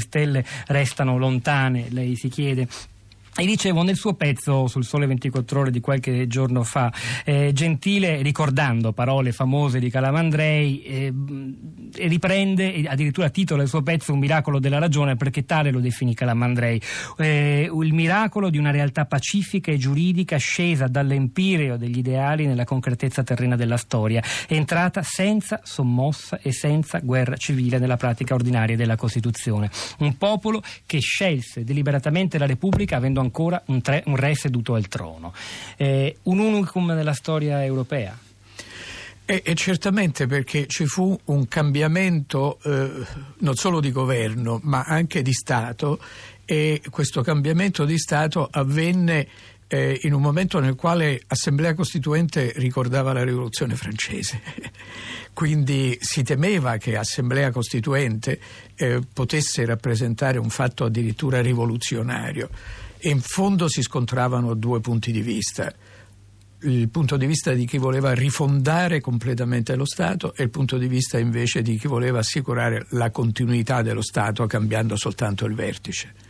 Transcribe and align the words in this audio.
stelle 0.00 0.44
restano 0.66 1.18
lontane, 1.18 1.86
lei 1.90 2.16
si 2.16 2.28
chiede. 2.28 2.68
E 3.38 3.44
dicevo 3.44 3.82
nel 3.82 3.96
suo 3.96 4.14
pezzo 4.14 4.66
sul 4.66 4.82
Sole 4.82 5.06
24 5.06 5.60
Ore 5.60 5.70
di 5.70 5.80
qualche 5.80 6.26
giorno 6.26 6.62
fa, 6.62 6.90
eh, 7.22 7.50
Gentile, 7.52 8.22
ricordando 8.22 8.92
parole 8.92 9.30
famose 9.30 9.78
di 9.78 9.90
Calamandrei, 9.90 10.82
eh, 10.82 11.12
riprende 11.94 12.84
addirittura 12.86 13.30
titola 13.30 13.62
il 13.62 13.68
suo 13.68 13.82
pezzo 13.82 14.12
Un 14.12 14.18
miracolo 14.18 14.58
della 14.58 14.78
ragione 14.78 15.16
perché 15.16 15.44
tale 15.44 15.70
lo 15.70 15.80
definì 15.80 16.14
Calamandrei. 16.14 16.80
Eh, 17.18 17.70
il 17.72 17.92
miracolo 17.92 18.50
di 18.50 18.58
una 18.58 18.70
realtà 18.70 19.04
pacifica 19.04 19.70
e 19.70 19.76
giuridica 19.76 20.36
scesa 20.36 20.86
dall'empireo 20.86 21.76
degli 21.76 21.98
ideali 21.98 22.46
nella 22.46 22.64
concretezza 22.64 23.22
terrena 23.22 23.56
della 23.56 23.76
storia, 23.76 24.22
entrata 24.48 25.02
senza 25.02 25.60
sommossa 25.62 26.38
e 26.40 26.52
senza 26.52 27.00
guerra 27.00 27.36
civile 27.36 27.78
nella 27.78 27.96
pratica 27.96 28.34
ordinaria 28.34 28.76
della 28.76 28.96
Costituzione. 28.96 29.70
Un 29.98 30.16
popolo 30.16 30.62
che 30.86 31.00
scelse 31.00 31.64
deliberatamente 31.64 32.38
la 32.38 32.46
Repubblica 32.46 32.96
avendo 32.96 33.20
ancora 33.20 33.62
un, 33.66 33.80
tre, 33.82 34.02
un 34.06 34.16
re 34.16 34.34
seduto 34.34 34.74
al 34.74 34.88
trono. 34.88 35.32
Eh, 35.76 36.18
un 36.24 36.38
unicum 36.38 36.86
nella 36.86 37.12
storia 37.12 37.64
europea. 37.64 38.25
E, 39.28 39.42
e, 39.44 39.54
certamente 39.56 40.28
perché 40.28 40.68
ci 40.68 40.86
fu 40.86 41.18
un 41.24 41.48
cambiamento 41.48 42.60
eh, 42.62 43.04
non 43.38 43.56
solo 43.56 43.80
di 43.80 43.90
governo 43.90 44.60
ma 44.62 44.84
anche 44.84 45.20
di 45.20 45.32
Stato 45.32 45.98
e 46.44 46.80
questo 46.90 47.22
cambiamento 47.22 47.84
di 47.84 47.98
Stato 47.98 48.48
avvenne 48.48 49.26
eh, 49.68 49.98
in 50.04 50.14
un 50.14 50.22
momento 50.22 50.60
nel 50.60 50.76
quale 50.76 51.20
Assemblea 51.26 51.74
Costituente 51.74 52.52
ricordava 52.56 53.12
la 53.12 53.24
Rivoluzione 53.24 53.74
francese. 53.74 54.40
Quindi 55.32 55.98
si 56.00 56.22
temeva 56.22 56.76
che 56.76 56.96
Assemblea 56.96 57.50
Costituente 57.50 58.38
eh, 58.76 59.00
potesse 59.12 59.64
rappresentare 59.64 60.38
un 60.38 60.50
fatto 60.50 60.84
addirittura 60.84 61.40
rivoluzionario 61.40 62.48
e 62.98 63.10
in 63.10 63.20
fondo 63.20 63.68
si 63.68 63.82
scontravano 63.82 64.54
due 64.54 64.80
punti 64.80 65.12
di 65.12 65.20
vista. 65.20 65.74
Il 66.66 66.88
punto 66.88 67.16
di 67.16 67.26
vista 67.26 67.52
di 67.52 67.64
chi 67.64 67.78
voleva 67.78 68.12
rifondare 68.12 69.00
completamente 69.00 69.76
lo 69.76 69.84
Stato 69.84 70.34
e 70.34 70.42
il 70.42 70.50
punto 70.50 70.78
di 70.78 70.88
vista 70.88 71.16
invece 71.16 71.62
di 71.62 71.78
chi 71.78 71.86
voleva 71.86 72.18
assicurare 72.18 72.86
la 72.90 73.12
continuità 73.12 73.82
dello 73.82 74.02
Stato 74.02 74.44
cambiando 74.46 74.96
soltanto 74.96 75.46
il 75.46 75.54
vertice. 75.54 76.25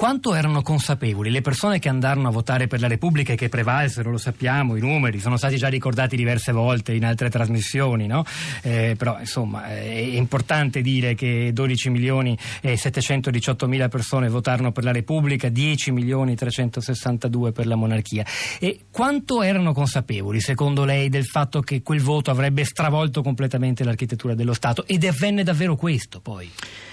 Quanto 0.00 0.32
erano 0.32 0.62
consapevoli 0.62 1.28
le 1.28 1.42
persone 1.42 1.78
che 1.78 1.90
andarono 1.90 2.28
a 2.28 2.30
votare 2.30 2.66
per 2.66 2.80
la 2.80 2.88
Repubblica 2.88 3.34
e 3.34 3.36
che 3.36 3.50
prevalsero, 3.50 4.10
lo 4.10 4.16
sappiamo, 4.16 4.76
i 4.76 4.80
numeri 4.80 5.20
sono 5.20 5.36
stati 5.36 5.58
già 5.58 5.68
ricordati 5.68 6.16
diverse 6.16 6.52
volte 6.52 6.94
in 6.94 7.04
altre 7.04 7.28
trasmissioni, 7.28 8.06
no? 8.06 8.24
eh, 8.62 8.94
però 8.96 9.18
insomma 9.20 9.66
è 9.66 9.90
importante 9.90 10.80
dire 10.80 11.14
che 11.14 11.50
12 11.52 11.90
milioni 11.90 12.34
e 12.62 12.78
718 12.78 13.68
mila 13.68 13.88
persone 13.88 14.30
votarono 14.30 14.72
per 14.72 14.84
la 14.84 14.92
Repubblica, 14.92 15.50
10 15.50 15.90
milioni 15.92 16.32
e 16.32 16.36
362 16.36 17.52
per 17.52 17.66
la 17.66 17.76
monarchia. 17.76 18.24
E 18.58 18.84
quanto 18.90 19.42
erano 19.42 19.74
consapevoli, 19.74 20.40
secondo 20.40 20.86
lei, 20.86 21.10
del 21.10 21.26
fatto 21.26 21.60
che 21.60 21.82
quel 21.82 22.00
voto 22.00 22.30
avrebbe 22.30 22.64
stravolto 22.64 23.20
completamente 23.20 23.84
l'architettura 23.84 24.34
dello 24.34 24.54
Stato? 24.54 24.86
Ed 24.86 25.04
avvenne 25.04 25.42
davvero 25.42 25.76
questo 25.76 26.20
poi? 26.20 26.50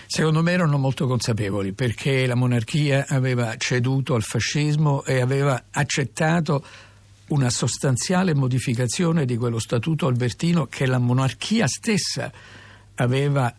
Secondo 0.09 0.41
me 0.41 0.53
erano 0.53 0.77
molto 0.77 1.05
consapevoli 1.05 1.73
perché 1.73 2.25
la 2.25 2.35
monarchia 2.35 2.96
aveva 3.05 3.55
ceduto 3.57 4.15
al 4.15 4.23
fascismo 4.23 5.03
e 5.03 5.21
aveva 5.21 5.65
accettato 5.71 6.63
una 7.27 7.49
sostanziale 7.49 8.33
modificazione 8.33 9.25
di 9.25 9.35
quello 9.35 9.59
statuto 9.59 10.07
albertino 10.07 10.67
che 10.67 10.85
la 10.85 10.97
monarchia 10.97 11.67
stessa 11.67 12.31
aveva 12.95 13.53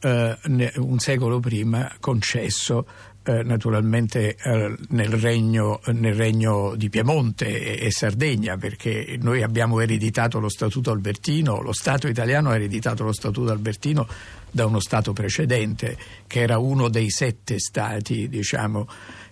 eh, 0.00 0.38
un 0.76 0.98
secolo 0.98 1.40
prima 1.40 1.90
concesso 2.00 2.86
eh, 3.26 3.42
naturalmente 3.42 4.36
eh, 4.36 4.76
nel, 4.88 5.10
regno, 5.12 5.80
nel, 5.86 6.14
regno, 6.14 6.74
di 6.76 6.90
Piemonte 6.90 7.78
e, 7.78 7.90
Sardegna, 7.90 8.58
perché 8.58 9.16
noi 9.20 9.42
abbiamo 9.42 9.80
ereditato 9.80 10.38
lo 10.38 10.50
Statuto 10.50 10.90
Albertino, 10.90 11.62
lo 11.62 11.72
Stato 11.72 12.06
italiano 12.06 12.50
ha 12.50 12.54
ereditato 12.54 13.02
lo 13.02 13.12
Statuto 13.12 13.50
Albertino 13.50 14.06
da 14.50 14.66
uno 14.66 14.78
Stato 14.78 15.14
precedente, 15.14 15.96
che 16.26 16.40
era 16.40 16.58
uno 16.58 16.88
dei 16.88 17.10
sette 17.10 17.58
Stati, 17.58 18.28
diciamo, 18.28 18.86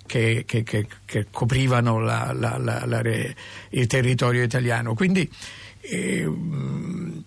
che, 0.06 0.44
che, 0.47 0.62
che, 0.62 0.86
che 1.04 1.26
coprivano 1.30 1.98
la, 2.00 2.32
la, 2.32 2.56
la, 2.59 3.03
il 3.03 3.86
territorio 3.86 4.42
italiano. 4.42 4.94
Quindi 4.94 5.30
eh, 5.82 6.30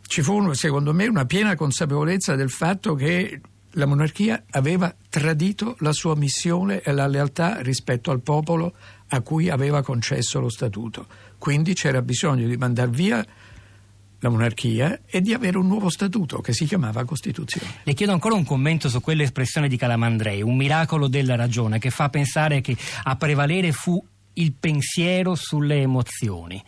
ci 0.07 0.21
fu, 0.23 0.51
secondo 0.53 0.93
me, 0.93 1.05
una 1.05 1.25
piena 1.25 1.55
consapevolezza 1.55 2.35
del 2.35 2.49
fatto 2.49 2.95
che 2.95 3.39
la 3.75 3.85
monarchia 3.85 4.43
aveva 4.51 4.93
tradito 5.19 5.77
la 5.79 5.93
sua 5.93 6.15
missione 6.15 6.81
e 6.81 6.91
la 6.91 7.07
lealtà 7.07 7.61
rispetto 7.61 8.11
al 8.11 8.21
popolo 8.21 8.73
a 9.09 9.21
cui 9.21 9.49
aveva 9.49 9.81
concesso 9.81 10.39
lo 10.39 10.49
statuto. 10.49 11.07
Quindi 11.37 11.73
c'era 11.73 12.01
bisogno 12.01 12.47
di 12.47 12.57
mandare 12.57 12.89
via 12.89 13.25
la 14.19 14.29
monarchia 14.29 15.01
e 15.05 15.21
di 15.21 15.33
avere 15.33 15.57
un 15.57 15.67
nuovo 15.67 15.89
statuto 15.89 16.41
che 16.41 16.53
si 16.53 16.65
chiamava 16.65 17.05
Costituzione. 17.05 17.75
Le 17.83 17.93
chiedo 17.93 18.11
ancora 18.11 18.35
un 18.35 18.43
commento 18.43 18.89
su 18.89 18.99
quell'espressione 18.99 19.67
di 19.67 19.77
Calamandrei, 19.77 20.41
un 20.41 20.55
miracolo 20.57 21.07
della 21.07 21.35
ragione 21.35 21.79
che 21.79 21.91
fa 21.91 22.09
pensare 22.09 22.59
che 22.59 22.75
a 23.03 23.15
prevalere 23.15 23.71
fu 23.71 24.03
il 24.33 24.51
pensiero 24.51 25.35
sulle 25.35 25.81
emozioni 25.81 26.61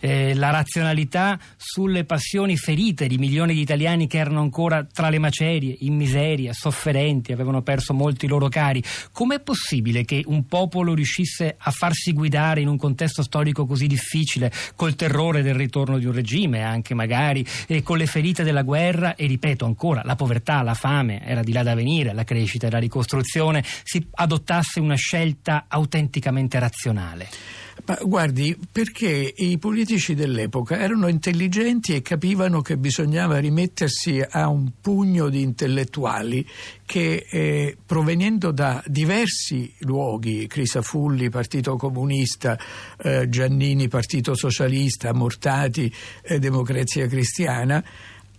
eh, 0.00 0.34
la 0.34 0.50
razionalità 0.50 1.38
sulle 1.56 2.04
passioni 2.04 2.56
ferite 2.56 3.06
di 3.06 3.18
milioni 3.18 3.54
di 3.54 3.60
italiani 3.60 4.06
che 4.06 4.18
erano 4.18 4.40
ancora 4.40 4.84
tra 4.84 5.08
le 5.08 5.18
macerie, 5.18 5.76
in 5.80 5.94
miseria, 5.94 6.52
sofferenti, 6.52 7.32
avevano 7.32 7.62
perso 7.62 7.94
molti 7.94 8.26
loro 8.26 8.48
cari. 8.48 8.82
Com'è 9.12 9.40
possibile 9.40 10.04
che 10.04 10.22
un 10.26 10.46
popolo 10.46 10.94
riuscisse 10.94 11.56
a 11.58 11.70
farsi 11.70 12.12
guidare 12.12 12.60
in 12.60 12.68
un 12.68 12.76
contesto 12.76 13.22
storico 13.22 13.66
così 13.66 13.86
difficile, 13.86 14.52
col 14.76 14.94
terrore 14.94 15.42
del 15.42 15.54
ritorno 15.54 15.98
di 15.98 16.06
un 16.06 16.12
regime, 16.12 16.62
anche 16.62 16.94
magari, 16.94 17.44
e 17.66 17.82
con 17.82 17.98
le 17.98 18.06
ferite 18.06 18.42
della 18.42 18.62
guerra 18.62 19.14
e 19.14 19.26
ripeto 19.26 19.64
ancora, 19.64 20.02
la 20.04 20.16
povertà, 20.16 20.62
la 20.62 20.74
fame 20.74 21.24
era 21.24 21.42
di 21.42 21.52
là 21.52 21.62
da 21.62 21.74
venire, 21.74 22.12
la 22.12 22.24
crescita 22.24 22.66
e 22.66 22.70
la 22.70 22.78
ricostruzione, 22.78 23.64
si 23.82 24.06
adottasse 24.12 24.80
una 24.80 24.96
scelta 24.96 25.66
autenticamente 25.68 26.58
razionale? 26.58 27.28
Ma 27.86 27.96
guardi, 28.02 28.56
perché 28.70 29.32
i 29.34 29.56
politici 29.58 29.87
dell'epoca 30.14 30.78
erano 30.78 31.08
intelligenti 31.08 31.94
e 31.94 32.02
capivano 32.02 32.60
che 32.60 32.76
bisognava 32.76 33.38
rimettersi 33.38 34.22
a 34.28 34.48
un 34.48 34.72
pugno 34.80 35.30
di 35.30 35.40
intellettuali 35.40 36.46
che 36.84 37.26
eh, 37.28 37.76
provenendo 37.86 38.50
da 38.52 38.82
diversi 38.86 39.72
luoghi, 39.80 40.46
Crisafulli, 40.46 41.30
Partito 41.30 41.76
Comunista, 41.76 42.58
eh, 42.98 43.28
Giannini, 43.30 43.88
Partito 43.88 44.34
Socialista, 44.34 45.14
Mortati, 45.14 45.92
eh, 46.22 46.38
Democrazia 46.38 47.06
Cristiana, 47.06 47.82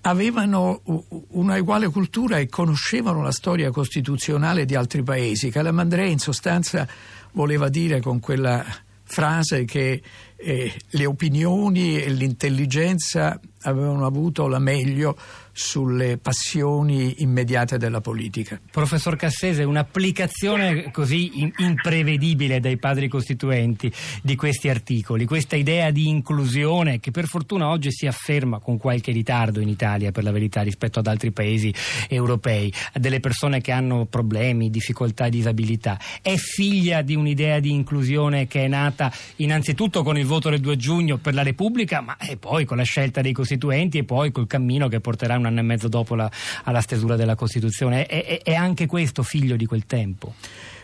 avevano 0.01 0.81
una 1.29 1.57
uguale 1.59 1.89
cultura 1.89 2.37
e 2.37 2.47
conoscevano 2.47 3.23
la 3.23 3.31
storia 3.31 3.71
costituzionale 3.71 4.65
di 4.65 4.75
altri 4.75 5.01
paesi. 5.01 5.49
Calamandrei 5.49 6.11
in 6.11 6.19
sostanza 6.19 6.87
voleva 7.31 7.69
dire 7.69 7.99
con 8.01 8.19
quella 8.19 8.63
frase 9.09 9.65
che 9.65 10.01
eh, 10.35 10.73
le 10.89 11.05
opinioni 11.05 11.99
e 12.01 12.09
l'intelligenza 12.09 13.39
avevano 13.63 14.05
avuto 14.05 14.47
la 14.47 14.59
meglio 14.59 15.17
sulle 15.59 16.17
passioni 16.17 17.15
immediate 17.17 17.77
della 17.77 17.99
politica. 17.99 18.61
Professor 18.71 19.17
Cassese, 19.17 19.63
un'applicazione 19.63 20.89
così 20.89 21.51
imprevedibile 21.57 22.61
dai 22.61 22.77
padri 22.77 23.09
costituenti 23.09 23.91
di 24.23 24.37
questi 24.37 24.69
articoli, 24.69 25.25
questa 25.25 25.57
idea 25.57 25.91
di 25.91 26.07
inclusione 26.07 27.01
che 27.01 27.11
per 27.11 27.27
fortuna 27.27 27.67
oggi 27.67 27.91
si 27.91 28.07
afferma 28.07 28.59
con 28.59 28.77
qualche 28.77 29.11
ritardo 29.11 29.59
in 29.59 29.67
Italia, 29.67 30.11
per 30.11 30.23
la 30.23 30.31
verità, 30.31 30.61
rispetto 30.61 30.99
ad 30.99 31.07
altri 31.07 31.31
paesi 31.31 31.73
europei, 32.07 32.71
delle 32.93 33.19
persone 33.19 33.59
che 33.59 33.73
hanno 33.73 34.05
problemi, 34.05 34.69
difficoltà, 34.69 35.27
disabilità, 35.27 35.99
è 36.21 36.37
figlia 36.37 37.01
di 37.01 37.15
un'idea 37.15 37.59
di 37.59 37.71
inclusione 37.71 38.47
che 38.47 38.63
è 38.63 38.67
nata 38.69 39.11
innanzitutto 39.37 40.03
con 40.03 40.17
il 40.17 40.25
voto 40.25 40.49
del 40.49 40.61
2 40.61 40.77
giugno 40.77 41.17
per 41.17 41.33
la 41.33 41.43
Repubblica, 41.43 41.99
ma 41.99 42.15
poi 42.39 42.63
con 42.63 42.77
la 42.77 42.83
scelta 42.83 43.19
dei 43.19 43.33
costituenti 43.33 43.97
e 43.97 44.05
poi 44.05 44.31
col 44.31 44.47
cammino 44.47 44.87
che 44.87 45.01
porterà 45.01 45.37
una 45.37 45.47
anno 45.49 45.59
e 45.59 45.63
mezzo 45.63 45.87
dopo 45.87 46.15
la, 46.15 46.31
alla 46.63 46.81
stesura 46.81 47.15
della 47.15 47.35
Costituzione. 47.35 48.05
È, 48.05 48.23
è, 48.23 48.41
è, 48.41 48.53
anche 48.55 48.85
questo 48.85 49.23
figlio 49.23 49.55
di 49.55 49.65
quel 49.65 49.85
tempo? 49.85 50.35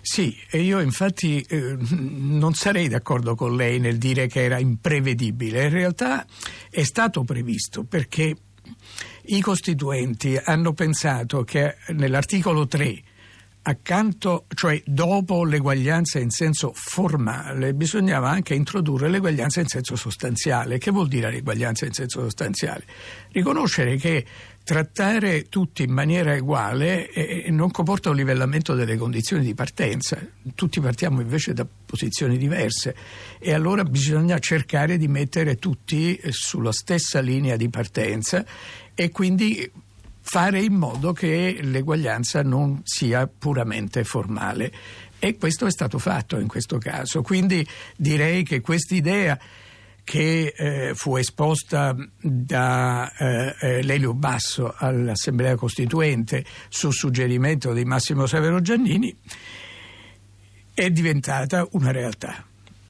Sì, 0.01 0.37
e 0.49 0.61
io 0.61 0.79
infatti 0.81 1.41
eh, 1.41 1.77
non 1.79 2.53
sarei 2.53 2.87
d'accordo 2.87 3.35
con 3.35 3.55
lei 3.55 3.79
nel 3.79 3.97
dire 3.97 4.27
che 4.27 4.43
era 4.43 4.59
imprevedibile. 4.59 5.63
In 5.63 5.69
realtà 5.69 6.25
è 6.69 6.83
stato 6.83 7.23
previsto 7.23 7.83
perché 7.83 8.35
i 9.27 9.41
costituenti 9.41 10.39
hanno 10.43 10.73
pensato 10.73 11.43
che 11.43 11.77
nell'articolo 11.87 12.67
3 12.67 13.01
accanto, 13.67 14.45
cioè 14.53 14.81
dopo 14.85 15.43
l'eguaglianza 15.43 16.19
in 16.19 16.29
senso 16.29 16.71
formale, 16.75 17.73
bisognava 17.73 18.29
anche 18.29 18.53
introdurre 18.53 19.09
l'eguaglianza 19.09 19.59
in 19.59 19.67
senso 19.67 19.95
sostanziale. 19.95 20.77
Che 20.77 20.91
vuol 20.91 21.07
dire 21.07 21.31
l'eguaglianza 21.31 21.85
in 21.85 21.93
senso 21.93 22.21
sostanziale? 22.21 22.83
Riconoscere 23.31 23.95
che 23.97 24.25
trattare 24.65 25.47
tutti 25.47 25.83
in 25.83 25.91
maniera 25.91 26.35
uguale 26.35 27.07
eh, 27.11 27.51
non 27.51 27.69
comporta 27.69 28.09
un 28.09 28.15
livellamento 28.15 28.73
delle 28.73 28.97
condizioni 28.97 29.45
di 29.45 29.53
partenza, 29.53 30.17
tutti 30.55 30.79
partiamo 30.79 31.21
invece 31.21 31.53
da 31.53 31.67
posizioni 31.85 32.35
diverse 32.35 32.95
e 33.37 33.53
allora 33.53 33.83
bisogna 33.83 34.39
cercare 34.39 34.97
di 34.97 35.07
mettere 35.07 35.57
tutti 35.57 36.19
sulla 36.29 36.71
stessa 36.71 37.19
linea 37.19 37.57
di 37.57 37.69
partenza 37.69 38.43
e 38.95 39.11
quindi 39.11 39.71
fare 40.21 40.59
in 40.61 40.73
modo 40.73 41.13
che 41.13 41.59
l'eguaglianza 41.61 42.41
non 42.41 42.81
sia 42.83 43.27
puramente 43.27 44.03
formale. 44.03 44.71
E 45.19 45.37
questo 45.37 45.67
è 45.67 45.71
stato 45.71 45.99
fatto 45.99 46.39
in 46.39 46.47
questo 46.47 46.79
caso. 46.79 47.21
Quindi 47.21 47.65
direi 47.95 48.41
che 48.43 48.61
quest'idea 48.61 49.39
che 50.05 50.53
eh, 50.55 50.91
fu 50.95 51.17
esposta 51.17 51.93
da 52.21 53.11
eh, 53.17 53.55
eh, 53.59 53.81
Lelio 53.81 54.13
Basso 54.13 54.73
all'Assemblea 54.77 55.55
Costituente 55.55 56.45
su 56.69 56.91
suggerimento 56.91 57.73
di 57.73 57.83
Massimo 57.83 58.27
Severo 58.27 58.61
Giannini, 58.61 59.13
è 60.73 60.89
diventata 60.91 61.67
una 61.71 61.91
realtà. 61.91 62.45